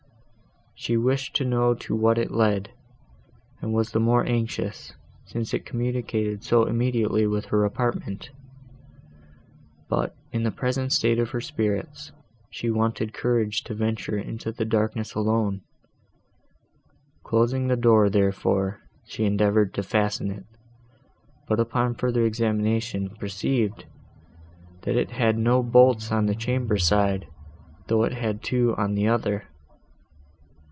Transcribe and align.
She 0.73 0.97
wished 0.97 1.35
to 1.35 1.45
know 1.45 1.75
to 1.75 1.95
what 1.95 2.17
it 2.17 2.31
led, 2.31 2.71
and 3.61 3.71
was 3.71 3.91
the 3.91 3.99
more 3.99 4.25
anxious, 4.27 4.95
since 5.25 5.53
it 5.53 5.63
communicated 5.63 6.43
so 6.43 6.65
immediately 6.65 7.27
with 7.27 7.45
her 7.45 7.65
apartment; 7.65 8.31
but, 9.87 10.15
in 10.31 10.41
the 10.41 10.49
present 10.49 10.91
state 10.91 11.19
of 11.19 11.29
her 11.29 11.39
spirits, 11.41 12.11
she 12.49 12.71
wanted 12.71 13.13
courage 13.13 13.63
to 13.65 13.75
venture 13.75 14.17
into 14.17 14.51
the 14.51 14.65
darkness 14.65 15.13
alone. 15.13 15.61
Closing 17.23 17.67
the 17.67 17.75
door, 17.77 18.09
therefore, 18.09 18.79
she 19.05 19.25
endeavoured 19.25 19.75
to 19.75 19.83
fasten 19.83 20.31
it, 20.31 20.45
but, 21.47 21.59
upon 21.59 21.93
further 21.93 22.25
examination, 22.25 23.11
perceived, 23.19 23.85
that 24.81 24.95
it 24.95 25.11
had 25.11 25.37
no 25.37 25.61
bolts 25.61 26.11
on 26.11 26.25
the 26.25 26.33
chamber 26.33 26.77
side, 26.79 27.27
though 27.85 28.01
it 28.03 28.13
had 28.13 28.41
two 28.41 28.73
on 28.79 28.95
the 28.95 29.07
other. 29.07 29.45